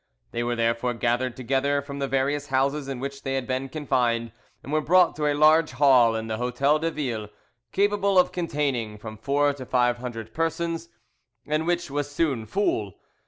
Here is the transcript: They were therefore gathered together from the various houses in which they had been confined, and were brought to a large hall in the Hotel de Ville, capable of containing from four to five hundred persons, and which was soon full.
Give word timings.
They 0.31 0.41
were 0.43 0.55
therefore 0.55 0.95
gathered 0.95 1.35
together 1.37 1.79
from 1.79 1.99
the 1.99 2.07
various 2.07 2.47
houses 2.47 2.87
in 2.87 2.99
which 2.99 3.21
they 3.21 3.35
had 3.35 3.45
been 3.45 3.69
confined, 3.69 4.31
and 4.63 4.73
were 4.73 4.81
brought 4.81 5.15
to 5.17 5.27
a 5.27 5.35
large 5.35 5.73
hall 5.73 6.15
in 6.15 6.25
the 6.25 6.37
Hotel 6.37 6.79
de 6.79 6.89
Ville, 6.89 7.29
capable 7.71 8.17
of 8.17 8.31
containing 8.31 8.97
from 8.97 9.15
four 9.15 9.53
to 9.53 9.63
five 9.63 9.99
hundred 9.99 10.33
persons, 10.33 10.89
and 11.45 11.67
which 11.67 11.91
was 11.91 12.09
soon 12.09 12.47
full. 12.47 12.95